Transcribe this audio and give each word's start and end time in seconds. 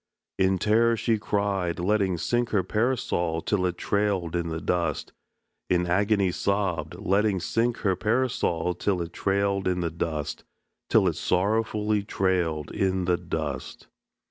In 0.39 0.57
terror 0.57 0.97
she 0.97 1.19
cried, 1.19 1.77
letting 1.77 2.17
sink 2.17 2.49
her 2.49 2.63
Parasol 2.63 3.39
till 3.41 3.67
it 3.67 3.77
trailed 3.77 4.35
in 4.35 4.49
the 4.49 4.59
dust; 4.59 5.13
In 5.69 5.85
agony 5.85 6.31
sobbed, 6.31 6.95
letting 6.95 7.39
sink 7.39 7.77
her 7.85 7.95
Parasol 7.95 8.73
till 8.73 8.99
it 9.03 9.13
trailed 9.13 9.67
in 9.67 9.81
the 9.81 9.91
dust, 9.91 10.43
Till 10.89 11.07
it 11.07 11.17
sorrowfully 11.17 12.01
trailed 12.01 12.71
in 12.71 13.05
the 13.05 13.15
dust. 13.17 13.89